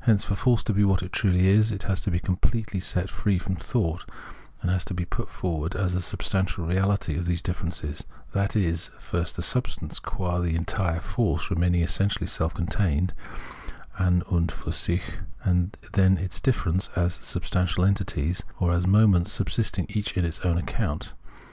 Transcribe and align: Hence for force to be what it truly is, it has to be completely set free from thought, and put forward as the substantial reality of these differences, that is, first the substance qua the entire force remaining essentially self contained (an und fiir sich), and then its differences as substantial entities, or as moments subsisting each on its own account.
Hence 0.00 0.24
for 0.24 0.34
force 0.34 0.64
to 0.64 0.72
be 0.72 0.82
what 0.82 1.04
it 1.04 1.12
truly 1.12 1.46
is, 1.46 1.70
it 1.70 1.84
has 1.84 2.00
to 2.00 2.10
be 2.10 2.18
completely 2.18 2.80
set 2.80 3.08
free 3.08 3.38
from 3.38 3.54
thought, 3.54 4.04
and 4.60 5.08
put 5.08 5.30
forward 5.30 5.76
as 5.76 5.92
the 5.92 6.02
substantial 6.02 6.66
reality 6.66 7.16
of 7.16 7.26
these 7.26 7.40
differences, 7.40 8.02
that 8.32 8.56
is, 8.56 8.90
first 8.98 9.36
the 9.36 9.42
substance 9.42 10.00
qua 10.00 10.40
the 10.40 10.56
entire 10.56 10.98
force 10.98 11.48
remaining 11.48 11.82
essentially 11.82 12.26
self 12.26 12.54
contained 12.54 13.14
(an 13.98 14.24
und 14.32 14.48
fiir 14.50 14.74
sich), 14.74 15.18
and 15.44 15.76
then 15.92 16.18
its 16.18 16.40
differences 16.40 16.90
as 16.96 17.14
substantial 17.24 17.84
entities, 17.84 18.42
or 18.58 18.72
as 18.72 18.84
moments 18.84 19.30
subsisting 19.30 19.86
each 19.88 20.18
on 20.18 20.24
its 20.24 20.40
own 20.40 20.58
account. 20.58 21.12